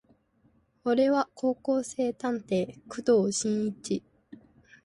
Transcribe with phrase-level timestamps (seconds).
[0.83, 4.01] 俺は高校生探偵工藤新一